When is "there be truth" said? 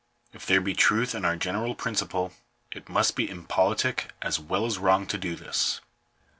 0.47-1.13